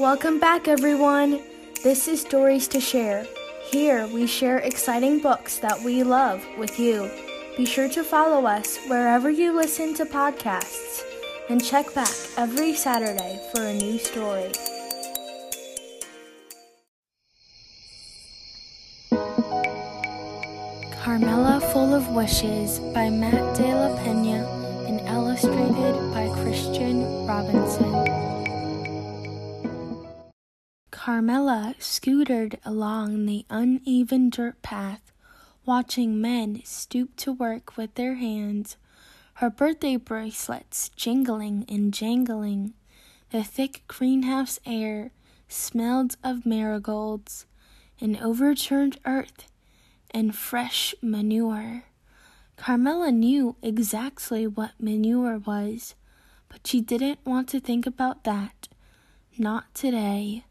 Welcome 0.00 0.40
back, 0.40 0.66
everyone. 0.66 1.42
This 1.84 2.08
is 2.08 2.22
Stories 2.22 2.66
to 2.68 2.80
Share. 2.80 3.26
Here 3.70 4.06
we 4.06 4.26
share 4.26 4.56
exciting 4.56 5.20
books 5.20 5.58
that 5.58 5.78
we 5.82 6.02
love 6.02 6.42
with 6.56 6.80
you. 6.80 7.10
Be 7.58 7.66
sure 7.66 7.86
to 7.90 8.02
follow 8.02 8.46
us 8.46 8.78
wherever 8.88 9.28
you 9.28 9.54
listen 9.54 9.92
to 9.96 10.06
podcasts 10.06 11.02
and 11.50 11.62
check 11.62 11.92
back 11.94 12.08
every 12.38 12.72
Saturday 12.72 13.46
for 13.52 13.60
a 13.60 13.74
new 13.74 13.98
story. 13.98 14.50
Carmela 21.02 21.60
Full 21.74 21.94
of 21.94 22.08
Wishes 22.08 22.78
by 22.94 23.10
Matt 23.10 23.54
De 23.54 23.74
La 23.74 23.94
Pena 23.98 24.48
and 24.88 25.00
illustrated 25.06 26.10
by 26.14 26.30
Christian 26.42 27.26
Robinson. 27.26 28.19
Carmela 31.10 31.74
scootered 31.80 32.60
along 32.64 33.26
the 33.26 33.44
uneven 33.50 34.30
dirt 34.30 34.62
path, 34.62 35.10
watching 35.66 36.20
men 36.20 36.62
stoop 36.64 37.16
to 37.16 37.32
work 37.32 37.76
with 37.76 37.92
their 37.96 38.14
hands, 38.14 38.76
her 39.34 39.50
birthday 39.50 39.96
bracelets 39.96 40.88
jingling 40.90 41.64
and 41.68 41.92
jangling. 41.92 42.74
The 43.30 43.42
thick 43.42 43.82
greenhouse 43.88 44.60
air 44.64 45.10
smelled 45.48 46.16
of 46.22 46.46
marigolds 46.46 47.44
and 48.00 48.16
overturned 48.18 49.00
earth 49.04 49.50
and 50.12 50.32
fresh 50.32 50.94
manure. 51.02 51.86
Carmela 52.56 53.10
knew 53.10 53.56
exactly 53.62 54.46
what 54.46 54.78
manure 54.78 55.38
was, 55.38 55.96
but 56.48 56.64
she 56.64 56.80
didn't 56.80 57.18
want 57.26 57.48
to 57.48 57.58
think 57.58 57.84
about 57.84 58.22
that. 58.22 58.68
Not 59.36 59.74
today. 59.74 60.44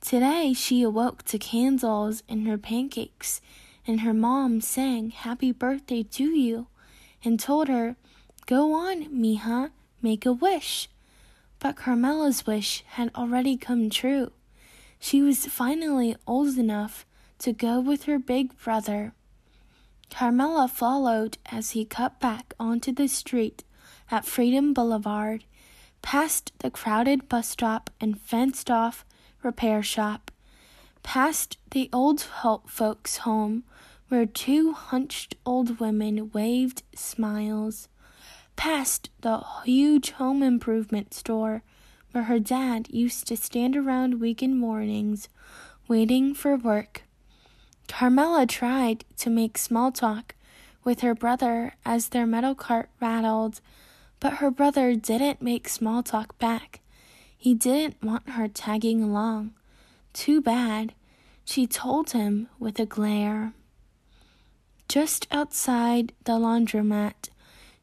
Today 0.00 0.52
she 0.52 0.82
awoke 0.82 1.24
to 1.24 1.38
candles 1.38 2.22
in 2.28 2.46
her 2.46 2.58
pancakes, 2.58 3.40
and 3.86 4.00
her 4.00 4.14
mom 4.14 4.60
sang 4.60 5.10
happy 5.10 5.52
birthday 5.52 6.02
to 6.02 6.24
you 6.24 6.68
and 7.24 7.40
told 7.40 7.68
her, 7.68 7.96
Go 8.46 8.74
on, 8.74 9.06
Mija, 9.06 9.70
make 10.00 10.24
a 10.24 10.32
wish. 10.32 10.88
But 11.58 11.76
Carmela's 11.76 12.46
wish 12.46 12.84
had 12.86 13.10
already 13.14 13.56
come 13.56 13.90
true. 13.90 14.32
She 15.00 15.22
was 15.22 15.46
finally 15.46 16.14
old 16.26 16.56
enough 16.58 17.04
to 17.40 17.52
go 17.52 17.80
with 17.80 18.04
her 18.04 18.18
big 18.18 18.56
brother. 18.58 19.12
Carmela 20.10 20.68
followed 20.68 21.38
as 21.46 21.70
he 21.70 21.84
cut 21.84 22.20
back 22.20 22.54
onto 22.60 22.92
the 22.92 23.08
street 23.08 23.64
at 24.10 24.24
Freedom 24.24 24.72
Boulevard, 24.72 25.44
past 26.02 26.52
the 26.60 26.70
crowded 26.70 27.28
bus 27.28 27.48
stop 27.48 27.90
and 28.00 28.20
fenced 28.20 28.70
off 28.70 29.04
repair 29.42 29.82
shop, 29.82 30.30
past 31.02 31.58
the 31.70 31.88
old 31.92 32.20
folks' 32.66 33.18
home 33.18 33.64
where 34.08 34.26
two 34.26 34.72
hunched 34.72 35.34
old 35.44 35.80
women 35.80 36.30
waved 36.32 36.82
smiles, 36.94 37.88
past 38.54 39.10
the 39.20 39.42
huge 39.64 40.10
home 40.12 40.42
improvement 40.42 41.12
store 41.12 41.62
where 42.12 42.24
her 42.24 42.38
dad 42.38 42.88
used 42.90 43.26
to 43.26 43.36
stand 43.36 43.76
around 43.76 44.20
weekend 44.20 44.58
mornings 44.58 45.28
waiting 45.88 46.34
for 46.34 46.56
work. 46.56 47.02
Carmela 47.88 48.46
tried 48.46 49.04
to 49.18 49.30
make 49.30 49.58
small 49.58 49.92
talk 49.92 50.34
with 50.82 51.00
her 51.00 51.14
brother 51.14 51.74
as 51.84 52.08
their 52.08 52.26
metal 52.26 52.54
cart 52.54 52.88
rattled, 53.00 53.60
but 54.18 54.34
her 54.34 54.50
brother 54.50 54.94
didn't 54.94 55.42
make 55.42 55.68
small 55.68 56.02
talk 56.02 56.38
back. 56.38 56.80
He 57.36 57.54
didn't 57.54 58.02
want 58.02 58.30
her 58.30 58.48
tagging 58.48 59.02
along. 59.02 59.52
Too 60.12 60.40
bad, 60.40 60.94
she 61.44 61.66
told 61.66 62.10
him 62.10 62.48
with 62.58 62.78
a 62.80 62.86
glare. 62.86 63.52
Just 64.88 65.26
outside 65.30 66.12
the 66.24 66.32
laundromat, 66.32 67.28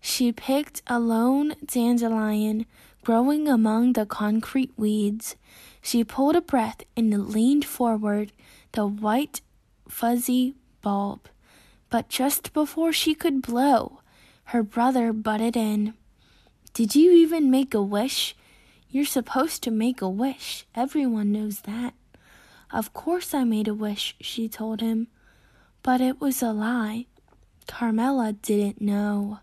she 0.02 0.32
picked 0.32 0.82
a 0.88 1.00
lone 1.00 1.56
dandelion 1.66 2.66
growing 3.04 3.48
among 3.48 3.94
the 3.94 4.06
concrete 4.06 4.72
weeds. 4.78 5.36
She 5.82 6.04
pulled 6.04 6.36
a 6.36 6.42
breath 6.42 6.84
and 6.96 7.28
leaned 7.30 7.66
forward, 7.66 8.32
the 8.72 8.88
white, 8.88 9.42
fuzzy 9.88 10.56
bulb. 10.82 11.28
But 11.90 12.10
just 12.10 12.54
before 12.54 12.92
she 12.92 13.14
could 13.14 13.42
blow, 13.42 14.00
her 14.46 14.64
brother 14.64 15.14
butted 15.14 15.56
in. 15.56 15.94
Did 16.74 16.96
you 16.96 17.12
even 17.12 17.52
make 17.52 17.74
a 17.74 17.82
wish? 17.82 18.36
You're 18.94 19.06
supposed 19.06 19.64
to 19.64 19.72
make 19.72 20.04
a 20.04 20.08
wish. 20.08 20.68
Everyone 20.76 21.32
knows 21.32 21.62
that. 21.62 21.96
Of 22.70 22.94
course 22.94 23.34
I 23.34 23.44
made 23.44 23.68
a 23.68 23.74
wish, 23.74 24.16
she 24.22 24.48
told 24.48 24.82
him. 24.82 25.08
But 25.82 26.00
it 26.00 26.22
was 26.22 26.44
a 26.44 26.52
lie. 26.52 27.08
Carmela 27.66 28.34
didn't 28.34 28.82
know. 28.82 29.40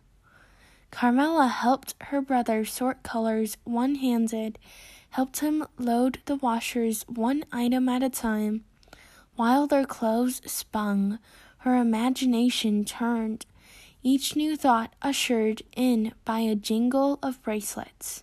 Carmela 0.92 1.48
helped 1.48 1.96
her 2.00 2.20
brother 2.20 2.64
sort 2.64 3.02
colors 3.02 3.56
one 3.64 3.96
handed, 3.96 4.56
helped 5.10 5.40
him 5.40 5.66
load 5.80 6.20
the 6.26 6.36
washers 6.36 7.02
one 7.08 7.44
item 7.50 7.88
at 7.88 8.04
a 8.04 8.08
time. 8.08 8.64
While 9.34 9.66
their 9.66 9.84
clothes 9.84 10.40
spun, 10.46 11.18
her 11.66 11.74
imagination 11.74 12.84
turned, 12.84 13.46
each 14.04 14.36
new 14.36 14.56
thought 14.56 14.94
ushered 15.02 15.62
in 15.74 16.12
by 16.24 16.38
a 16.38 16.54
jingle 16.54 17.18
of 17.20 17.42
bracelets. 17.42 18.22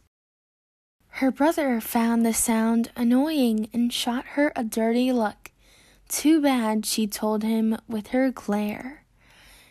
Her 1.18 1.32
brother 1.32 1.82
found 1.82 2.24
the 2.24 2.32
sound 2.32 2.92
annoying 2.96 3.70
and 3.74 3.92
shot 3.92 4.24
her 4.36 4.54
a 4.56 4.64
dirty 4.64 5.12
look. 5.12 5.50
Too 6.08 6.40
bad, 6.40 6.86
she 6.86 7.08
told 7.08 7.42
him 7.42 7.76
with 7.88 8.10
her 8.10 8.30
glare. 8.30 9.04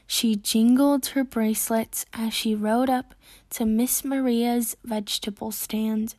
She 0.09 0.35
jingled 0.35 1.07
her 1.07 1.23
bracelets 1.23 2.05
as 2.13 2.35
she 2.35 2.57
rode 2.57 2.91
up 2.91 3.15
to 3.51 3.65
Miss 3.65 4.05
Maria's 4.05 4.77
vegetable 4.83 5.53
stand, 5.53 6.17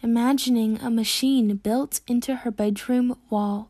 imagining 0.00 0.78
a 0.78 0.90
machine 0.90 1.56
built 1.56 2.00
into 2.06 2.36
her 2.36 2.52
bedroom 2.52 3.18
wall, 3.30 3.68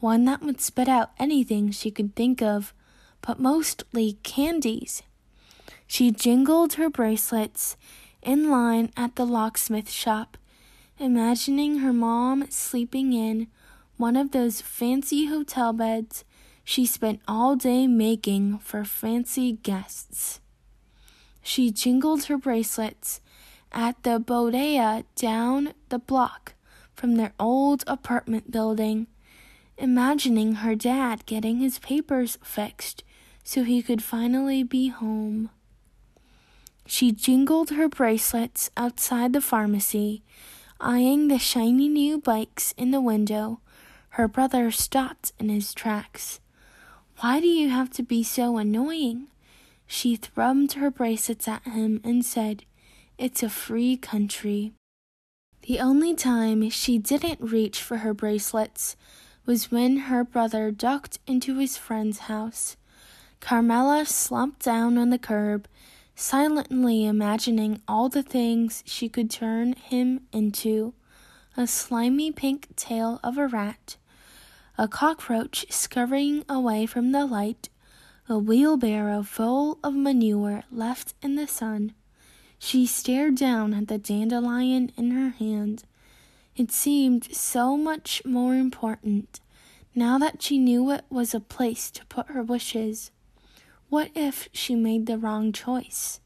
one 0.00 0.26
that 0.26 0.42
would 0.42 0.60
spit 0.60 0.86
out 0.86 1.12
anything 1.18 1.70
she 1.70 1.90
could 1.90 2.14
think 2.14 2.42
of, 2.42 2.74
but 3.22 3.40
mostly 3.40 4.18
candies. 4.22 5.02
She 5.86 6.10
jingled 6.10 6.74
her 6.74 6.90
bracelets 6.90 7.78
in 8.22 8.50
line 8.50 8.90
at 8.96 9.16
the 9.16 9.26
locksmith 9.26 9.90
shop, 9.90 10.36
imagining 10.98 11.78
her 11.78 11.92
mom 11.92 12.46
sleeping 12.50 13.12
in 13.12 13.46
one 13.96 14.16
of 14.16 14.32
those 14.32 14.60
fancy 14.60 15.26
hotel 15.26 15.72
beds 15.72 16.24
she 16.64 16.84
spent 16.84 17.20
all 17.28 17.54
day 17.54 17.86
making 17.86 18.58
for 18.58 18.84
fancy 18.84 19.52
guests. 19.52 20.40
She 21.40 21.70
jingled 21.70 22.24
her 22.24 22.36
bracelets 22.36 23.20
at 23.70 24.02
the 24.02 24.18
bodega 24.18 25.04
down 25.14 25.74
the 25.90 26.00
block 26.00 26.54
from 26.92 27.14
their 27.14 27.32
old 27.38 27.84
apartment 27.86 28.50
building, 28.50 29.06
imagining 29.78 30.56
her 30.56 30.74
dad 30.74 31.24
getting 31.26 31.58
his 31.58 31.78
papers 31.78 32.36
fixed 32.42 33.04
so 33.44 33.62
he 33.62 33.80
could 33.80 34.02
finally 34.02 34.64
be 34.64 34.88
home. 34.88 35.50
She 36.86 37.10
jingled 37.10 37.70
her 37.70 37.88
bracelets 37.88 38.70
outside 38.76 39.32
the 39.32 39.40
pharmacy, 39.40 40.22
eyeing 40.80 41.28
the 41.28 41.38
shiny 41.38 41.88
new 41.88 42.18
bikes 42.18 42.72
in 42.76 42.92
the 42.92 43.00
window. 43.00 43.60
Her 44.10 44.28
brother 44.28 44.70
stopped 44.70 45.32
in 45.38 45.48
his 45.48 45.74
tracks. 45.74 46.40
Why 47.18 47.40
do 47.40 47.48
you 47.48 47.70
have 47.70 47.90
to 47.90 48.02
be 48.02 48.22
so 48.22 48.56
annoying? 48.56 49.26
She 49.86 50.16
thrummed 50.16 50.74
her 50.74 50.90
bracelets 50.90 51.48
at 51.48 51.64
him 51.64 52.00
and 52.04 52.24
said, 52.24 52.64
It's 53.18 53.42
a 53.42 53.48
free 53.48 53.96
country. 53.96 54.72
The 55.62 55.80
only 55.80 56.14
time 56.14 56.70
she 56.70 56.98
didn't 56.98 57.40
reach 57.40 57.82
for 57.82 57.98
her 57.98 58.14
bracelets 58.14 58.96
was 59.44 59.70
when 59.70 59.96
her 59.96 60.22
brother 60.22 60.70
ducked 60.70 61.18
into 61.26 61.58
his 61.58 61.76
friend's 61.76 62.20
house. 62.20 62.76
Carmela 63.40 64.06
slumped 64.06 64.62
down 64.64 64.98
on 64.98 65.10
the 65.10 65.18
curb 65.18 65.66
silently 66.18 67.04
imagining 67.04 67.82
all 67.86 68.08
the 68.08 68.22
things 68.22 68.82
she 68.86 69.06
could 69.06 69.30
turn 69.30 69.74
him 69.74 70.18
into 70.32 70.94
a 71.58 71.66
slimy 71.66 72.32
pink 72.32 72.74
tail 72.74 73.20
of 73.22 73.36
a 73.36 73.46
rat, 73.46 73.96
a 74.78 74.88
cockroach 74.88 75.66
scurrying 75.70 76.42
away 76.48 76.86
from 76.86 77.12
the 77.12 77.26
light, 77.26 77.68
a 78.30 78.38
wheelbarrow 78.38 79.22
full 79.22 79.78
of 79.84 79.94
manure 79.94 80.64
left 80.72 81.14
in 81.22 81.36
the 81.36 81.46
sun. 81.46 81.92
She 82.58 82.86
stared 82.86 83.36
down 83.36 83.74
at 83.74 83.88
the 83.88 83.98
dandelion 83.98 84.90
in 84.96 85.10
her 85.10 85.30
hand. 85.30 85.84
It 86.56 86.72
seemed 86.72 87.34
so 87.34 87.76
much 87.76 88.22
more 88.24 88.54
important 88.54 89.40
now 89.94 90.16
that 90.18 90.42
she 90.42 90.58
knew 90.58 90.90
it 90.90 91.04
was 91.10 91.34
a 91.34 91.40
place 91.40 91.90
to 91.90 92.06
put 92.06 92.28
her 92.28 92.42
wishes. 92.42 93.10
What 93.88 94.10
if 94.16 94.48
she 94.52 94.74
made 94.74 95.06
the 95.06 95.16
wrong 95.16 95.52
choice? 95.52 96.20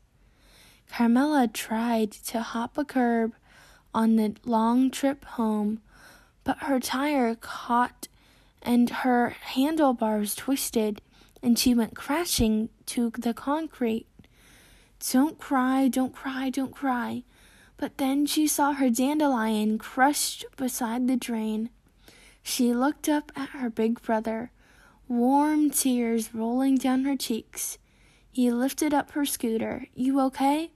Carmela 0.90 1.46
tried 1.46 2.10
to 2.10 2.40
hop 2.40 2.78
a 2.78 2.84
curb 2.84 3.34
on 3.94 4.16
the 4.16 4.34
long 4.44 4.90
trip 4.90 5.24
home, 5.24 5.82
but 6.42 6.58
her 6.58 6.80
tire 6.80 7.34
caught 7.34 8.08
and 8.62 8.88
her 8.88 9.30
handlebars 9.30 10.34
twisted, 10.34 11.02
and 11.42 11.58
she 11.58 11.74
went 11.74 11.94
crashing 11.94 12.70
to 12.86 13.10
the 13.10 13.34
concrete. 13.34 14.06
Don't 15.12 15.38
cry, 15.38 15.88
don't 15.88 16.14
cry, 16.14 16.50
don't 16.50 16.74
cry. 16.74 17.24
But 17.76 17.98
then 17.98 18.26
she 18.26 18.46
saw 18.46 18.72
her 18.72 18.90
dandelion 18.90 19.78
crushed 19.78 20.44
beside 20.56 21.08
the 21.08 21.16
drain. 21.16 21.70
She 22.42 22.72
looked 22.72 23.08
up 23.08 23.32
at 23.36 23.50
her 23.50 23.70
big 23.70 24.02
brother, 24.02 24.50
warm 25.10 25.68
tears 25.70 26.32
rolling 26.32 26.76
down 26.76 27.04
her 27.04 27.16
cheeks. 27.16 27.78
He 28.30 28.50
lifted 28.52 28.94
up 28.94 29.10
her 29.10 29.26
scooter. 29.26 29.86
You 29.92 30.20
okay? 30.20 30.70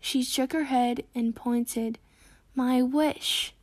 She 0.00 0.22
shook 0.22 0.54
her 0.54 0.64
head 0.64 1.04
and 1.14 1.36
pointed. 1.36 1.98
My 2.54 2.80
wish. 2.80 3.54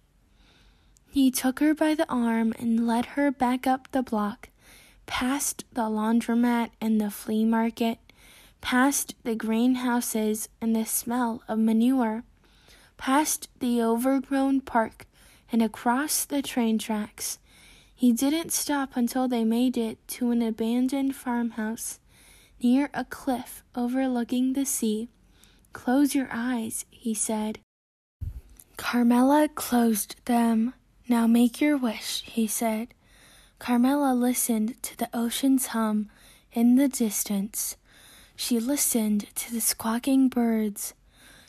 He 1.09 1.31
took 1.31 1.59
her 1.59 1.73
by 1.73 1.95
the 1.95 2.07
arm 2.07 2.53
and 2.59 2.85
led 2.85 3.07
her 3.17 3.31
back 3.31 3.65
up 3.65 3.91
the 3.91 4.03
block, 4.03 4.49
past 5.07 5.65
the 5.73 5.89
laundromat 5.89 6.69
and 6.79 7.01
the 7.01 7.09
flea 7.09 7.43
market, 7.43 7.97
past 8.61 9.15
the 9.23 9.33
greenhouses 9.33 10.49
and 10.61 10.75
the 10.75 10.85
smell 10.85 11.41
of 11.47 11.57
manure, 11.57 12.23
past 12.97 13.49
the 13.59 13.81
overgrown 13.81 14.61
park 14.61 15.07
and 15.51 15.63
across 15.63 16.25
the 16.25 16.43
train 16.43 16.77
tracks. 16.77 17.39
He 18.01 18.13
didn't 18.13 18.51
stop 18.51 18.97
until 18.97 19.27
they 19.27 19.45
made 19.45 19.77
it 19.77 19.99
to 20.07 20.31
an 20.31 20.41
abandoned 20.41 21.15
farmhouse 21.15 21.99
near 22.59 22.89
a 22.95 23.05
cliff 23.05 23.61
overlooking 23.75 24.53
the 24.53 24.65
sea. 24.65 25.09
Close 25.71 26.15
your 26.15 26.27
eyes, 26.31 26.83
he 26.89 27.13
said. 27.13 27.59
Carmela 28.75 29.49
closed 29.49 30.15
them. 30.25 30.73
Now 31.07 31.27
make 31.27 31.61
your 31.61 31.77
wish, 31.77 32.23
he 32.23 32.47
said. 32.47 32.95
Carmela 33.59 34.15
listened 34.15 34.81
to 34.81 34.97
the 34.97 35.09
ocean's 35.13 35.67
hum 35.67 36.09
in 36.51 36.77
the 36.77 36.87
distance. 36.87 37.77
She 38.35 38.59
listened 38.59 39.27
to 39.35 39.53
the 39.53 39.61
squawking 39.61 40.27
birds. 40.27 40.95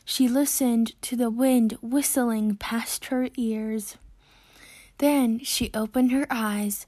She 0.05 0.29
listened 0.29 1.01
to 1.01 1.17
the 1.17 1.31
wind 1.31 1.79
whistling 1.81 2.57
past 2.57 3.07
her 3.07 3.31
ears. 3.39 3.97
Then 5.03 5.41
she 5.41 5.69
opened 5.75 6.13
her 6.13 6.29
eyes. 6.31 6.87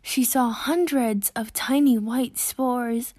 She 0.00 0.22
saw 0.22 0.50
hundreds 0.50 1.30
of 1.34 1.52
tiny 1.52 1.98
white 1.98 2.38
spores 2.38 3.14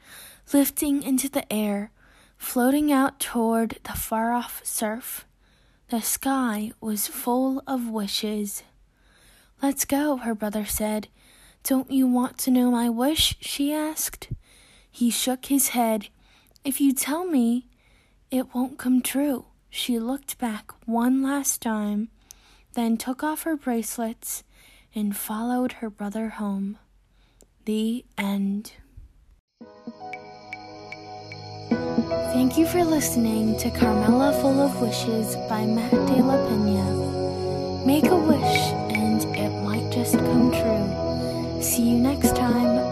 lifting 0.54 1.04
into 1.04 1.28
the 1.28 1.52
air, 1.52 1.92
floating 2.38 2.90
out 2.90 3.20
toward 3.20 3.80
the 3.84 4.00
far 4.00 4.32
off 4.32 4.62
surf. 4.64 5.26
The 5.90 6.00
sky 6.00 6.72
was 6.80 7.06
full 7.06 7.62
of 7.68 7.90
wishes. 7.90 8.64
Let's 9.62 9.84
go, 9.84 10.16
her 10.16 10.34
brother 10.34 10.64
said. 10.64 11.10
Don't 11.64 11.92
you 11.92 12.08
want 12.08 12.38
to 12.38 12.52
know 12.52 12.72
my 12.72 12.90
wish? 12.90 13.36
she 13.42 13.74
asked. 13.74 14.30
He 14.90 15.10
shook 15.10 15.48
his 15.48 15.70
head. 15.70 16.08
If 16.64 16.80
you 16.80 16.94
tell 16.94 17.26
me, 17.26 17.68
it 18.32 18.56
won't 18.56 18.80
come 18.80 19.02
true. 19.02 19.48
She 19.70 20.00
looked 20.00 20.38
back 20.38 20.72
one 20.88 21.22
last 21.22 21.60
time, 21.62 22.08
then 22.74 22.98
took 22.98 23.24
off 23.24 23.44
her 23.44 23.56
bracelets 23.56 24.44
and 24.96 25.16
followed 25.16 25.74
her 25.74 25.90
brother 25.90 26.30
home. 26.30 26.78
The 27.66 28.06
end. 28.18 28.74
Thank 32.34 32.58
you 32.58 32.66
for 32.66 32.84
listening 32.84 33.58
to 33.60 33.70
Carmela 33.70 34.34
Full 34.42 34.62
of 34.62 34.82
Wishes 34.82 35.36
by 35.50 35.66
Matt 35.66 35.92
De 35.92 36.24
La 36.24 36.38
Pena. 36.48 37.86
Make 37.86 38.06
a 38.06 38.16
wish 38.16 38.72
and 38.96 39.24
it 39.36 39.50
might 39.64 39.92
just 39.92 40.18
come 40.18 40.52
true. 40.52 41.62
See 41.62 41.90
you 41.90 41.98
next 41.98 42.36
time. 42.36 42.89